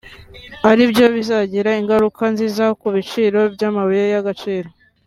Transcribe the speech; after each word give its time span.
aribyo 0.69 1.05
bizagira 1.15 1.69
ingaruka 1.81 2.21
nziza 2.33 2.65
ku 2.79 2.87
biciro 2.95 3.39
by’amabuye 3.53 4.05
y’agaciro 4.13 4.69